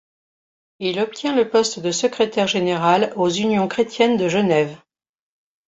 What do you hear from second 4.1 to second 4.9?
de Genève.